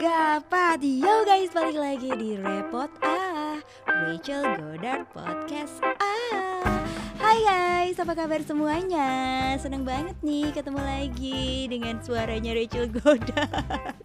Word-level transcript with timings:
Gapat 0.00 0.80
Yo 0.80 1.28
guys 1.28 1.52
balik 1.52 1.76
lagi 1.76 2.08
di 2.16 2.40
Repot 2.40 2.88
Ah 3.04 3.60
Rachel 3.84 4.40
Goddard 4.56 5.04
Podcast 5.12 5.84
Ah 5.84 6.64
Hai 7.20 7.38
guys 7.44 8.00
apa 8.00 8.16
kabar 8.16 8.40
semuanya? 8.40 9.52
Seneng 9.60 9.84
banget 9.84 10.16
nih 10.24 10.48
ketemu 10.56 10.80
lagi 10.80 11.68
dengan 11.68 12.00
suaranya 12.00 12.56
Rachel 12.56 12.88
Goddard 12.88 13.96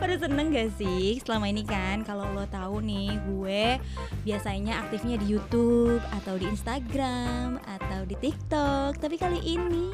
pada 0.00 0.16
seneng 0.16 0.48
gak 0.48 0.72
sih 0.80 1.20
selama 1.20 1.52
ini 1.52 1.60
kan? 1.60 2.00
Kalau 2.08 2.24
lo 2.32 2.48
tahu 2.48 2.80
nih 2.80 3.20
gue 3.20 3.76
biasanya 4.24 4.80
aktifnya 4.80 5.20
di 5.20 5.36
YouTube 5.36 6.00
atau 6.16 6.40
di 6.40 6.48
Instagram 6.48 7.60
atau 7.68 8.08
di 8.08 8.16
TikTok. 8.16 8.96
Tapi 8.96 9.20
kali 9.20 9.44
ini 9.44 9.92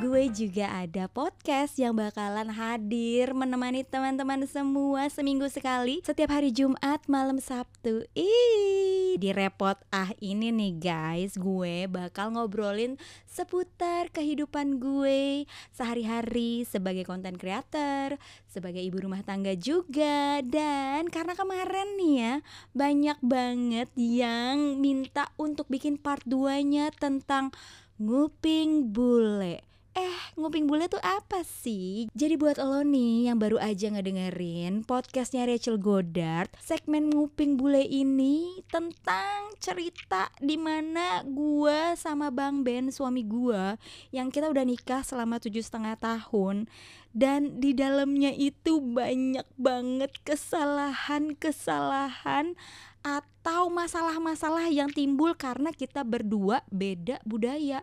gue 0.00 0.32
juga 0.32 0.72
ada 0.72 1.04
podcast 1.04 1.76
yang 1.76 1.92
bakalan 1.92 2.48
hadir 2.48 3.36
menemani 3.36 3.84
teman-teman 3.84 4.48
semua 4.48 5.12
seminggu 5.12 5.44
sekali 5.52 6.00
setiap 6.00 6.32
hari 6.32 6.48
Jumat 6.48 7.04
malam 7.04 7.36
Sabtu. 7.36 8.08
Ih 8.16 9.20
di 9.20 9.36
repot 9.36 9.76
ah 9.92 10.16
ini 10.24 10.48
nih 10.48 10.72
guys. 10.80 11.36
Gue 11.36 11.84
bakal 11.92 12.32
ngobrolin 12.32 12.96
seputar 13.28 14.08
kehidupan 14.12 14.80
gue 14.80 15.44
sehari-hari 15.76 16.64
sebagai 16.64 17.04
konten 17.04 17.36
creator 17.36 18.16
sebagai 18.48 18.84
ibu 18.84 19.00
rumah 19.00 19.24
tangga 19.24 19.41
tangga 19.42 19.58
juga. 19.58 20.38
Dan 20.46 21.10
karena 21.10 21.34
kemarin 21.34 21.98
nih 21.98 22.14
ya 22.14 22.34
banyak 22.78 23.18
banget 23.18 23.90
yang 23.98 24.78
minta 24.78 25.34
untuk 25.34 25.66
bikin 25.66 25.98
part 25.98 26.22
2 26.30 26.62
nya 26.62 26.94
tentang 26.94 27.50
nguping 27.98 28.94
bule 28.94 29.66
Eh, 29.92 30.16
nguping 30.40 30.64
bule 30.64 30.88
tuh 30.88 31.04
apa 31.04 31.44
sih? 31.44 32.08
Jadi 32.16 32.40
buat 32.40 32.56
lo 32.56 32.80
nih 32.80 33.28
yang 33.28 33.36
baru 33.36 33.60
aja 33.60 33.92
ngedengerin 33.92 34.88
podcastnya 34.88 35.44
Rachel 35.44 35.76
Goddard, 35.76 36.48
segmen 36.64 37.12
nguping 37.12 37.60
bule 37.60 37.84
ini 37.84 38.64
tentang 38.72 39.52
cerita 39.60 40.32
di 40.40 40.56
mana 40.56 41.20
gue 41.28 41.92
sama 42.00 42.32
Bang 42.32 42.64
Ben 42.64 42.88
suami 42.88 43.20
gue 43.20 43.76
yang 44.16 44.32
kita 44.32 44.48
udah 44.48 44.64
nikah 44.64 45.04
selama 45.04 45.36
tujuh 45.44 45.60
setengah 45.60 46.00
tahun 46.00 46.72
dan 47.12 47.60
di 47.60 47.76
dalamnya 47.76 48.32
itu 48.32 48.80
banyak 48.80 49.44
banget 49.60 50.08
kesalahan-kesalahan 50.24 52.56
atau 53.04 53.68
masalah-masalah 53.68 54.72
yang 54.72 54.88
timbul 54.88 55.36
karena 55.36 55.68
kita 55.74 56.06
berdua 56.06 56.62
beda 56.72 57.20
budaya 57.26 57.82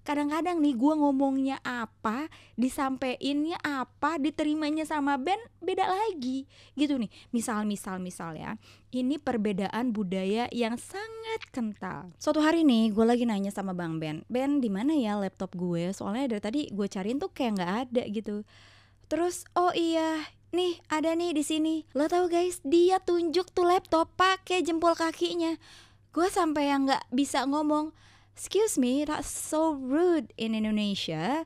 kadang-kadang 0.00 0.58
nih 0.64 0.74
gue 0.74 0.94
ngomongnya 0.96 1.60
apa 1.60 2.32
disampeinnya 2.56 3.60
apa 3.60 4.16
diterimanya 4.16 4.88
sama 4.88 5.20
Ben 5.20 5.38
beda 5.60 5.86
lagi. 5.86 6.48
Gitu 6.74 6.96
nih 6.96 7.10
misal 7.30 7.68
misal 7.68 8.00
misal 8.00 8.34
ya 8.36 8.56
ini 8.90 9.20
perbedaan 9.20 9.94
budaya 9.94 10.50
yang 10.50 10.74
sangat 10.80 11.40
kental. 11.54 12.10
Suatu 12.16 12.42
hari 12.42 12.66
nih 12.66 12.90
gue 12.90 13.04
lagi 13.04 13.24
nanya 13.28 13.52
sama 13.54 13.76
Bang 13.76 14.02
Ben 14.02 14.26
Ben 14.26 14.58
di 14.58 14.72
mana 14.72 14.96
ya 14.96 15.20
laptop 15.20 15.54
gue? 15.54 15.92
Soalnya 15.94 16.36
dari 16.36 16.42
tadi 16.42 16.60
gue 16.72 16.86
cariin 16.88 17.20
tuh 17.20 17.30
kayak 17.30 17.60
nggak 17.60 17.74
ada 17.88 18.02
gitu. 18.08 18.36
Terus 19.10 19.44
oh 19.58 19.74
iya 19.74 20.26
nih 20.50 20.82
ada 20.90 21.14
nih 21.14 21.36
di 21.36 21.44
sini. 21.46 21.74
Lo 21.94 22.10
tau 22.10 22.26
guys 22.26 22.58
dia 22.66 22.98
tunjuk 22.98 23.52
tuh 23.54 23.68
laptop 23.68 24.10
pakai 24.18 24.64
jempol 24.64 24.96
kakinya. 24.98 25.54
Gue 26.10 26.26
sampai 26.26 26.74
yang 26.74 26.90
nggak 26.90 27.06
bisa 27.14 27.46
ngomong 27.46 27.94
excuse 28.40 28.80
me 28.80 29.04
that's 29.04 29.28
so 29.28 29.76
rude 29.76 30.32
in 30.40 30.56
Indonesia. 30.56 31.44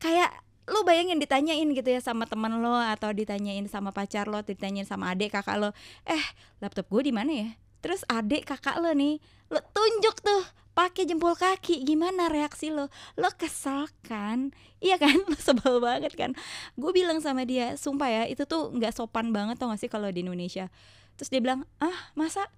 Kayak 0.00 0.32
lo 0.64 0.80
bayangin 0.80 1.20
ditanyain 1.20 1.68
gitu 1.76 1.92
ya 1.92 2.00
sama 2.00 2.24
teman 2.24 2.56
lo 2.64 2.72
atau 2.72 3.12
ditanyain 3.12 3.68
sama 3.68 3.92
pacar 3.92 4.32
lo 4.32 4.40
ditanyain 4.40 4.88
sama 4.88 5.12
adik 5.12 5.36
kakak 5.36 5.60
lo 5.60 5.76
eh 6.08 6.24
laptop 6.64 6.88
gue 6.88 7.04
di 7.04 7.12
mana 7.12 7.32
ya? 7.36 7.48
Terus 7.84 8.00
adik 8.08 8.48
kakak 8.48 8.80
lo 8.80 8.96
nih 8.96 9.20
lo 9.52 9.60
tunjuk 9.60 10.24
tuh 10.24 10.42
pakai 10.72 11.04
jempol 11.04 11.36
kaki 11.36 11.84
gimana 11.84 12.32
reaksi 12.32 12.72
lo? 12.72 12.88
Lo 13.20 13.28
kesel 13.36 13.92
kan? 14.00 14.56
Iya 14.82 14.98
kan? 14.98 15.14
Lo 15.28 15.36
sebel 15.36 15.84
banget 15.84 16.16
kan? 16.16 16.32
Gue 16.80 16.96
bilang 16.96 17.20
sama 17.20 17.44
dia 17.44 17.76
sumpah 17.76 18.08
ya 18.08 18.22
itu 18.24 18.48
tuh 18.48 18.72
nggak 18.72 18.96
sopan 18.96 19.36
banget 19.36 19.60
tau 19.60 19.68
gak 19.68 19.78
sih 19.84 19.92
kalau 19.92 20.08
di 20.08 20.24
Indonesia? 20.24 20.72
Terus 21.20 21.28
dia 21.28 21.44
bilang 21.44 21.68
ah 21.76 22.10
masa 22.16 22.48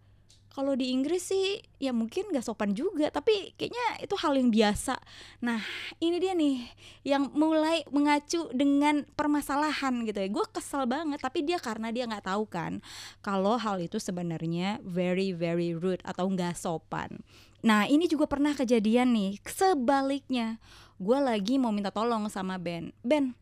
kalau 0.54 0.78
di 0.78 0.94
Inggris 0.94 1.34
sih 1.34 1.58
ya 1.82 1.90
mungkin 1.90 2.30
gak 2.30 2.46
sopan 2.46 2.78
juga 2.78 3.10
tapi 3.10 3.50
kayaknya 3.58 4.06
itu 4.06 4.14
hal 4.14 4.38
yang 4.38 4.54
biasa. 4.54 4.94
Nah 5.42 5.58
ini 5.98 6.22
dia 6.22 6.30
nih 6.30 6.62
yang 7.02 7.34
mulai 7.34 7.82
mengacu 7.90 8.46
dengan 8.54 9.02
permasalahan 9.18 10.06
gitu 10.06 10.14
ya. 10.14 10.30
Gue 10.30 10.46
kesel 10.54 10.86
banget 10.86 11.18
tapi 11.18 11.42
dia 11.42 11.58
karena 11.58 11.90
dia 11.90 12.06
nggak 12.06 12.30
tahu 12.30 12.46
kan 12.46 12.78
kalau 13.18 13.58
hal 13.58 13.82
itu 13.82 13.98
sebenarnya 13.98 14.78
very 14.86 15.34
very 15.34 15.74
rude 15.74 16.00
atau 16.06 16.30
nggak 16.30 16.54
sopan. 16.54 17.18
Nah 17.66 17.90
ini 17.90 18.06
juga 18.06 18.30
pernah 18.30 18.54
kejadian 18.54 19.10
nih 19.10 19.42
sebaliknya. 19.42 20.62
Gue 21.02 21.18
lagi 21.18 21.58
mau 21.58 21.74
minta 21.74 21.90
tolong 21.90 22.30
sama 22.30 22.62
Ben. 22.62 22.94
Ben 23.02 23.34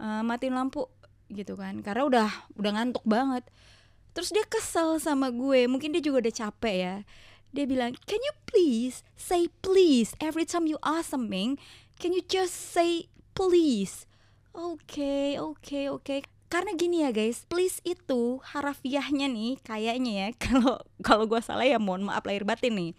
uh, 0.00 0.24
matiin 0.24 0.56
lampu 0.56 0.88
gitu 1.28 1.52
kan. 1.52 1.84
Karena 1.84 2.08
udah 2.08 2.28
udah 2.56 2.70
ngantuk 2.80 3.04
banget 3.04 3.44
Terus 4.16 4.32
dia 4.32 4.48
kesel 4.48 4.96
sama 4.96 5.28
gue, 5.28 5.68
mungkin 5.68 5.92
dia 5.92 6.00
juga 6.00 6.24
udah 6.24 6.34
capek 6.48 6.76
ya. 6.80 6.96
Dia 7.52 7.68
bilang, 7.68 7.92
"Can 8.08 8.16
you 8.24 8.32
please 8.48 9.04
say 9.12 9.52
please 9.60 10.16
every 10.24 10.48
time 10.48 10.64
you 10.64 10.80
ask 10.80 11.12
something? 11.12 11.60
Can 12.00 12.16
you 12.16 12.24
just 12.24 12.56
say 12.56 13.12
please?" 13.36 14.08
Oke, 14.56 14.80
okay, 14.96 15.28
oke, 15.36 15.60
okay, 15.60 15.84
oke. 15.92 16.00
Okay. 16.00 16.20
Karena 16.46 16.72
gini 16.78 17.04
ya 17.04 17.12
guys, 17.12 17.44
please 17.44 17.82
itu 17.84 18.40
harafiahnya 18.40 19.28
nih 19.28 19.60
kayaknya 19.60 20.12
ya 20.16 20.28
kalau 20.48 20.80
kalau 21.04 21.28
gue 21.28 21.42
salah 21.44 21.68
ya 21.68 21.76
mohon 21.76 22.08
maaf 22.08 22.24
lahir 22.24 22.48
batin 22.48 22.72
nih 22.72 22.92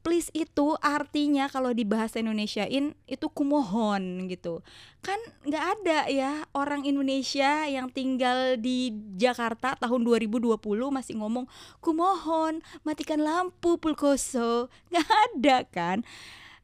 please 0.00 0.32
itu 0.32 0.76
artinya 0.80 1.48
kalau 1.52 1.76
di 1.76 1.84
bahasa 1.84 2.20
Indonesiain 2.20 2.96
itu 3.04 3.26
kumohon 3.28 4.28
gitu. 4.32 4.64
Kan 5.04 5.20
nggak 5.44 5.64
ada 5.76 5.98
ya 6.08 6.32
orang 6.56 6.88
Indonesia 6.88 7.68
yang 7.68 7.92
tinggal 7.92 8.56
di 8.56 8.92
Jakarta 9.20 9.76
tahun 9.76 10.04
2020 10.04 10.56
masih 10.88 11.20
ngomong 11.20 11.44
kumohon 11.84 12.64
matikan 12.80 13.20
lampu 13.20 13.76
pulkoso. 13.76 14.72
Nggak 14.88 15.08
ada 15.08 15.56
kan? 15.68 15.98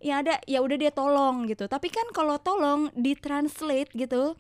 Ya 0.01 0.25
ada 0.25 0.41
ya 0.49 0.65
udah 0.65 0.77
dia 0.81 0.93
tolong 0.93 1.49
gitu. 1.49 1.69
Tapi 1.69 1.93
kan 1.93 2.09
kalau 2.17 2.41
tolong 2.41 2.89
ditranslate 2.97 3.93
gitu 3.93 4.37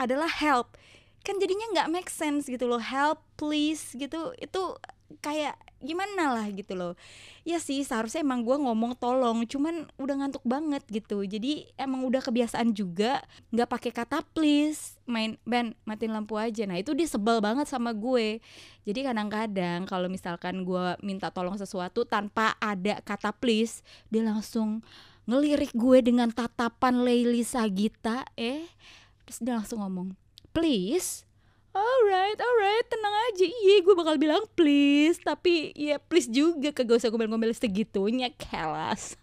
adalah 0.00 0.28
help. 0.28 0.76
Kan 1.20 1.36
jadinya 1.36 1.68
nggak 1.76 1.90
make 1.92 2.08
sense 2.08 2.48
gitu 2.48 2.64
loh 2.64 2.80
help 2.80 3.20
please 3.36 3.92
gitu. 3.92 4.32
Itu 4.40 4.80
kayak 5.24 5.56
gimana 5.78 6.34
lah 6.34 6.46
gitu 6.50 6.74
loh. 6.74 6.92
Ya 7.46 7.62
sih 7.62 7.80
seharusnya 7.86 8.20
emang 8.26 8.42
gue 8.42 8.56
ngomong 8.58 8.98
tolong 8.98 9.46
cuman 9.46 9.86
udah 9.96 10.14
ngantuk 10.20 10.44
banget 10.44 10.82
gitu. 10.90 11.22
Jadi 11.22 11.70
emang 11.78 12.04
udah 12.04 12.20
kebiasaan 12.20 12.74
juga 12.74 13.22
nggak 13.54 13.68
pakai 13.70 13.92
kata 13.94 14.20
please 14.34 14.98
main 15.08 15.38
Ben 15.46 15.72
matiin 15.86 16.12
lampu 16.12 16.36
aja. 16.36 16.66
Nah 16.66 16.76
itu 16.76 16.92
dia 16.92 17.06
sebel 17.06 17.38
banget 17.38 17.70
sama 17.70 17.94
gue. 17.94 18.42
Jadi 18.84 19.00
kadang-kadang 19.04 19.86
kalau 19.86 20.10
misalkan 20.10 20.66
gue 20.66 20.96
minta 21.00 21.30
tolong 21.30 21.56
sesuatu 21.56 22.04
tanpa 22.04 22.58
ada 22.58 23.00
kata 23.04 23.32
please 23.36 23.86
dia 24.10 24.26
langsung 24.26 24.82
ngelirik 25.28 25.76
gue 25.76 26.00
dengan 26.00 26.32
tatapan 26.32 27.04
Leili 27.04 27.44
Sagita 27.44 28.24
eh 28.32 28.64
terus 29.28 29.44
dia 29.44 29.60
langsung 29.60 29.84
ngomong 29.84 30.16
please 30.56 31.27
alright 31.78 32.38
alright 32.38 32.86
tenang 32.90 33.14
aja. 33.30 33.46
Iya 33.46 33.76
gue 33.86 33.94
bakal 33.94 34.18
bilang 34.18 34.42
please 34.58 35.22
tapi 35.22 35.70
ya 35.78 36.02
please 36.02 36.26
juga 36.26 36.74
kagak 36.74 36.98
usah 36.98 37.10
gombel-gombel 37.14 37.54
segitunya 37.54 38.34
kelas. 38.34 39.14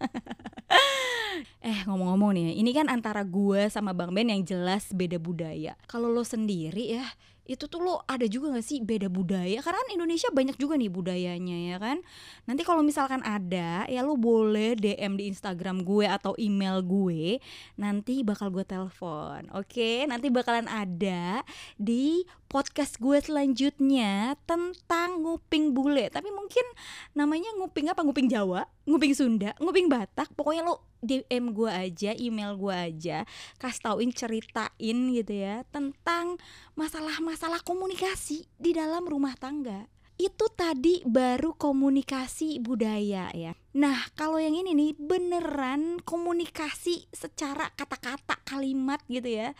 Eh 1.60 1.84
ngomong-ngomong 1.84 2.32
nih 2.32 2.56
ini 2.56 2.72
kan 2.72 2.88
antara 2.88 3.20
gue 3.20 3.68
sama 3.68 3.92
bang 3.92 4.08
Ben 4.14 4.32
yang 4.32 4.40
jelas 4.46 4.88
beda 4.88 5.20
budaya. 5.20 5.76
Kalau 5.84 6.08
lo 6.08 6.24
sendiri 6.24 6.96
ya 6.96 7.04
itu 7.46 7.70
tuh 7.70 7.80
lo 7.82 8.02
ada 8.04 8.26
juga 8.26 8.52
gak 8.54 8.66
sih 8.66 8.82
beda 8.82 9.06
budaya? 9.06 9.62
Karena 9.62 9.78
kan 9.80 9.90
Indonesia 9.94 10.28
banyak 10.34 10.56
juga 10.58 10.74
nih 10.74 10.90
budayanya 10.90 11.56
ya 11.74 11.76
kan? 11.78 11.98
Nanti 12.44 12.62
kalau 12.66 12.82
misalkan 12.82 13.22
ada 13.22 13.86
ya 13.86 14.00
lo 14.02 14.18
boleh 14.18 14.74
DM 14.74 15.18
di 15.18 15.30
Instagram 15.30 15.86
gue 15.86 16.06
atau 16.10 16.34
email 16.36 16.82
gue. 16.82 17.38
Nanti 17.78 18.26
bakal 18.26 18.50
gue 18.50 18.66
telepon 18.66 19.46
oke? 19.54 19.90
Nanti 20.10 20.26
bakalan 20.28 20.66
ada 20.66 21.46
di 21.78 22.26
podcast 22.46 22.96
gue 23.02 23.18
selanjutnya 23.18 24.34
tentang 24.46 25.22
nguping 25.22 25.74
bule. 25.74 26.10
Tapi 26.10 26.30
mungkin 26.30 26.66
namanya 27.14 27.50
nguping 27.58 27.90
apa? 27.90 28.02
Nguping 28.02 28.30
Jawa? 28.30 28.66
Nguping 28.86 29.12
Sunda? 29.14 29.54
Nguping 29.58 29.90
Batak? 29.90 30.30
Pokoknya 30.34 30.62
lo 30.66 30.86
DM 31.04 31.52
gue 31.52 31.70
aja, 31.70 32.10
email 32.16 32.56
gue 32.56 32.72
aja, 32.74 33.28
kasih 33.60 33.82
tauin 33.84 34.10
ceritain 34.10 34.98
gitu 35.12 35.32
ya 35.32 35.62
tentang 35.70 36.40
masalah-masalah 36.74 37.35
komunikasi 37.36 38.48
di 38.56 38.72
dalam 38.72 39.04
rumah 39.04 39.36
tangga. 39.36 39.84
Itu 40.16 40.48
tadi 40.48 41.04
baru 41.04 41.52
komunikasi 41.52 42.56
budaya 42.64 43.28
ya. 43.36 43.52
Nah, 43.76 44.08
kalau 44.16 44.40
yang 44.40 44.56
ini 44.56 44.72
nih 44.72 44.92
beneran 44.96 46.00
komunikasi 46.00 47.04
secara 47.12 47.68
kata-kata, 47.76 48.40
kalimat 48.48 49.04
gitu 49.12 49.28
ya. 49.28 49.52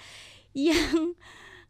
Yang 0.56 1.20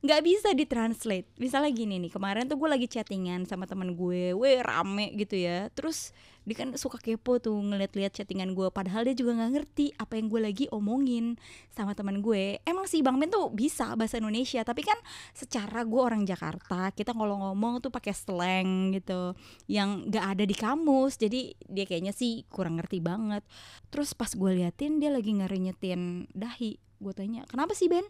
nggak 0.06 0.22
bisa 0.22 0.54
ditranslate. 0.54 1.26
Misalnya 1.42 1.74
gini 1.74 1.98
nih 1.98 2.14
kemarin 2.14 2.46
tuh 2.46 2.54
gue 2.54 2.70
lagi 2.70 2.86
chattingan 2.86 3.42
sama 3.42 3.66
teman 3.66 3.98
gue 3.98 4.30
weh 4.38 4.62
rame 4.62 5.10
gitu 5.18 5.34
ya. 5.34 5.66
Terus 5.74 6.14
dia 6.46 6.54
kan 6.54 6.70
suka 6.78 7.02
kepo 7.02 7.42
tuh 7.42 7.58
ngeliat-liat 7.58 8.14
chattingan 8.14 8.54
gue 8.54 8.70
padahal 8.70 9.02
dia 9.02 9.18
juga 9.18 9.34
nggak 9.34 9.52
ngerti 9.58 9.90
apa 9.98 10.14
yang 10.14 10.30
gue 10.30 10.40
lagi 10.46 10.64
omongin 10.70 11.34
sama 11.74 11.98
teman 11.98 12.22
gue. 12.22 12.62
Emang 12.62 12.86
sih 12.86 13.02
bang 13.02 13.18
Ben 13.18 13.26
tuh 13.26 13.50
bisa 13.50 13.98
bahasa 13.98 14.22
Indonesia 14.22 14.62
tapi 14.62 14.86
kan 14.86 14.94
secara 15.34 15.82
gue 15.82 15.98
orang 15.98 16.22
Jakarta 16.22 16.94
kita 16.94 17.10
kalau 17.10 17.42
ngomong 17.42 17.82
tuh 17.82 17.90
pakai 17.90 18.14
slang 18.14 18.94
gitu 18.94 19.34
yang 19.66 20.06
nggak 20.06 20.38
ada 20.38 20.44
di 20.46 20.54
kamus. 20.54 21.18
Jadi 21.18 21.58
dia 21.66 21.82
kayaknya 21.82 22.14
sih 22.14 22.46
kurang 22.46 22.78
ngerti 22.78 23.02
banget. 23.02 23.42
Terus 23.90 24.14
pas 24.14 24.30
gue 24.30 24.50
liatin 24.54 25.02
dia 25.02 25.10
lagi 25.10 25.34
ngerinyetin 25.34 26.30
dahi. 26.30 26.78
Gue 27.02 27.10
tanya 27.12 27.42
kenapa 27.50 27.74
sih 27.74 27.90
Ben 27.90 28.06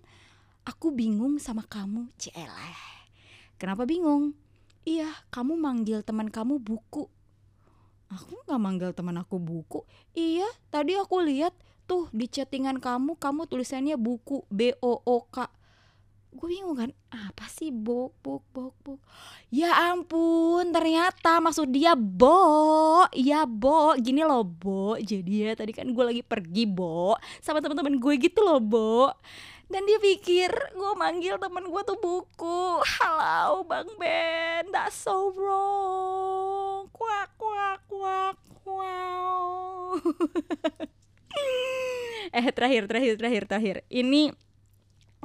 aku 0.67 0.91
bingung 0.91 1.39
sama 1.39 1.63
kamu 1.63 2.11
celeh 2.19 2.77
kenapa 3.55 3.87
bingung? 3.87 4.35
Iya 4.83 5.11
kamu 5.31 5.55
manggil 5.59 6.03
teman 6.03 6.31
kamu 6.31 6.59
buku. 6.59 7.07
Aku 8.07 8.39
nggak 8.47 8.61
manggil 8.61 8.91
teman 8.95 9.19
aku 9.19 9.39
buku? 9.39 9.83
Iya 10.15 10.47
tadi 10.71 10.99
aku 10.99 11.23
lihat 11.23 11.55
tuh 11.87 12.11
di 12.11 12.27
chattingan 12.27 12.83
kamu 12.83 13.15
kamu 13.19 13.47
tulisannya 13.47 13.95
buku 13.95 14.47
b 14.51 14.75
o 14.83 15.03
o 15.03 15.19
k. 15.31 15.47
Gue 16.37 16.53
bingung 16.53 16.77
kan 16.77 16.91
apa 17.09 17.49
sih 17.49 17.73
bok 17.73 18.13
bok 18.21 18.45
bok 18.53 18.75
bok? 18.85 19.01
Ya 19.49 19.73
ampun 19.91 20.69
ternyata 20.71 21.41
maksud 21.41 21.73
dia 21.73 21.97
bo 21.97 23.09
ya 23.17 23.49
bo 23.49 23.97
gini 23.97 24.21
loh 24.21 24.45
bo 24.45 25.01
jadi 25.01 25.51
ya 25.51 25.53
tadi 25.57 25.73
kan 25.73 25.89
gue 25.89 26.05
lagi 26.05 26.23
pergi 26.23 26.69
bo 26.69 27.17
sama 27.41 27.65
teman-teman 27.65 27.97
gue 27.97 28.15
gitu 28.21 28.45
loh 28.45 28.61
bo 28.61 29.17
dan 29.67 29.83
dia 29.83 29.99
pikir 29.99 30.51
gue 30.51 30.93
manggil 30.95 31.35
temen 31.43 31.67
gue 31.67 31.83
tuh 31.83 31.99
buku. 31.99 32.79
Halo 32.87 33.67
bang 33.67 33.91
Ben 33.99 34.71
that's 34.71 34.95
so 34.95 35.35
wrong. 35.35 36.87
Kuak 36.95 37.35
kuak 37.35 37.83
kuak 37.91 38.39
wow 38.67 39.95
eh 42.37 42.47
terakhir 42.55 42.87
terakhir 42.87 43.15
terakhir 43.19 43.43
terakhir. 43.51 43.77
Ini 43.91 44.31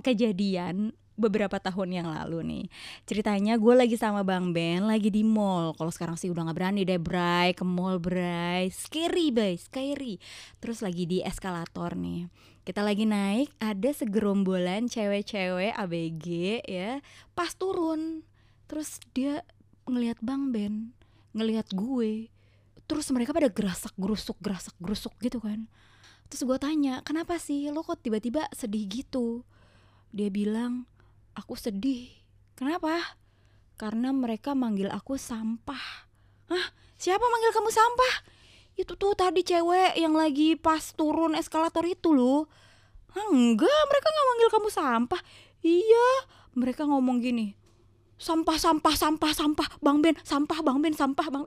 kejadian 0.01 0.97
beberapa 1.21 1.61
tahun 1.61 2.01
yang 2.01 2.07
lalu 2.09 2.41
nih. 2.41 2.65
Ceritanya 3.05 3.61
gue 3.61 3.77
lagi 3.77 3.93
sama 3.93 4.25
bang 4.25 4.57
Ben 4.57 4.89
lagi 4.89 5.13
di 5.13 5.21
mall. 5.21 5.77
Kalau 5.77 5.93
sekarang 5.93 6.17
sih 6.17 6.33
udah 6.33 6.49
nggak 6.49 6.57
berani 6.57 6.81
deh 6.81 6.97
Bray 6.97 7.53
ke 7.53 7.61
mall 7.61 8.01
Bray. 8.01 8.73
Scary 8.73 9.29
bay 9.29 9.53
scary. 9.53 10.17
Terus 10.57 10.81
lagi 10.81 11.05
di 11.05 11.21
eskalator 11.21 11.93
nih 11.93 12.25
kita 12.61 12.85
lagi 12.85 13.09
naik 13.09 13.49
ada 13.57 13.89
segerombolan 13.89 14.85
cewek-cewek 14.85 15.73
ABG 15.73 16.61
ya 16.69 17.01
pas 17.33 17.57
turun. 17.57 18.21
Terus 18.69 19.01
dia 19.17 19.41
ngelihat 19.89 20.21
Bang 20.21 20.53
Ben 20.53 20.93
ngelihat 21.33 21.73
gue. 21.73 22.29
Terus 22.85 23.09
mereka 23.09 23.33
pada 23.33 23.49
gerasak 23.49 23.95
gerusuk 23.97 24.37
gerasak 24.43 24.77
gerusuk 24.77 25.17
gitu 25.25 25.41
kan. 25.41 25.65
Terus 26.29 26.45
gue 26.45 26.57
tanya 26.61 27.01
kenapa 27.01 27.41
sih? 27.41 27.73
Lo 27.73 27.81
kok 27.81 27.99
tiba-tiba 28.05 28.45
sedih 28.53 28.85
gitu? 28.85 29.41
Dia 30.13 30.29
bilang 30.29 30.85
aku 31.33 31.57
sedih. 31.57 32.13
Kenapa? 32.53 33.17
Karena 33.73 34.13
mereka 34.13 34.53
manggil 34.53 34.93
aku 34.93 35.17
sampah. 35.17 36.05
Hah? 36.53 36.67
Siapa 37.01 37.25
manggil 37.25 37.51
kamu 37.57 37.73
sampah 37.73 38.40
itu 38.79 38.93
tuh 38.95 39.13
tadi 39.13 39.43
cewek 39.43 39.99
yang 39.99 40.15
lagi 40.15 40.55
pas 40.57 40.81
turun 40.95 41.35
eskalator 41.37 41.83
itu 41.87 42.15
loh. 42.15 42.47
Enggak 43.11 43.81
mereka 43.91 44.07
nggak 44.07 44.27
manggil 44.27 44.49
kamu 44.51 44.69
sampah. 44.71 45.21
Iya 45.61 46.09
mereka 46.55 46.87
ngomong 46.87 47.21
gini 47.21 47.61
sampah 48.21 48.53
sampah 48.61 48.93
sampah 48.93 49.33
sampah 49.33 49.65
bang 49.81 49.97
Ben 49.97 50.13
sampah 50.21 50.61
bang 50.61 50.77
Ben 50.77 50.93
sampah 50.93 51.27
bang 51.33 51.45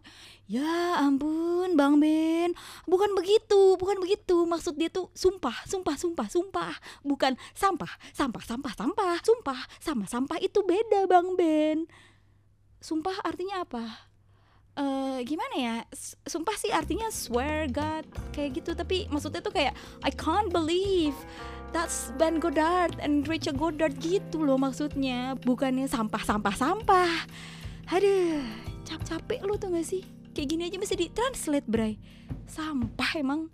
ya 0.50 0.98
ampun 0.98 1.78
bang 1.78 2.02
Ben. 2.02 2.50
Bukan 2.90 3.14
begitu 3.14 3.78
bukan 3.78 4.02
begitu. 4.02 4.42
Maksud 4.42 4.74
dia 4.74 4.90
tuh 4.90 5.06
sumpah 5.14 5.54
sumpah 5.70 5.94
sumpah 5.94 6.26
sumpah. 6.26 6.74
Bukan 7.06 7.38
sampah 7.54 7.94
sampah 8.10 8.42
sampah 8.42 8.74
sampah 8.74 9.16
sumpah. 9.22 9.60
Sama 9.78 10.10
sampah 10.10 10.42
itu 10.42 10.66
beda 10.66 11.06
bang 11.06 11.38
Ben. 11.38 11.78
Sumpah 12.82 13.22
artinya 13.22 13.62
apa 13.62 14.10
uh, 14.78 15.18
gimana 15.22 15.54
ya 15.56 15.74
sumpah 16.26 16.56
sih 16.58 16.70
artinya 16.70 17.08
swear 17.10 17.66
God 17.70 18.06
kayak 18.34 18.62
gitu. 18.62 18.74
Tapi 18.74 19.10
maksudnya 19.10 19.42
tuh 19.42 19.54
kayak 19.54 19.74
I 20.02 20.10
can't 20.10 20.50
believe 20.50 21.16
that's 21.74 22.14
Ben 22.20 22.38
Goddard 22.38 22.98
and 23.02 23.26
Rachel 23.26 23.54
Goddard 23.56 23.98
gitu 23.98 24.42
loh 24.42 24.58
maksudnya. 24.58 25.34
Bukannya 25.42 25.90
sampah 25.90 26.22
sampah 26.22 26.54
sampah. 26.54 27.12
Aduh 27.90 28.44
cap 28.84 29.00
capek 29.02 29.40
lo 29.42 29.56
tuh 29.56 29.72
gak 29.72 29.86
sih? 29.86 30.04
Kayak 30.34 30.48
gini 30.50 30.62
aja 30.68 30.78
bisa 30.78 30.94
ditranslate 30.98 31.66
bray. 31.66 31.96
Sampah 32.44 33.10
emang 33.16 33.48